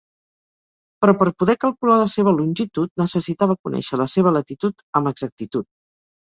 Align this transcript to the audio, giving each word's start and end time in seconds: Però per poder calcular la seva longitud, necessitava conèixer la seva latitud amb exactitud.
Però 1.03 1.13
per 1.19 1.27
poder 1.43 1.55
calcular 1.65 1.99
la 1.99 2.09
seva 2.15 2.33
longitud, 2.39 2.93
necessitava 3.03 3.59
conèixer 3.69 4.03
la 4.05 4.11
seva 4.17 4.35
latitud 4.41 4.85
amb 5.03 5.15
exactitud. 5.15 5.73